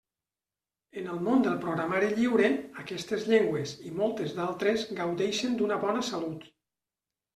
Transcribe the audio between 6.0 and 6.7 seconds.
salut.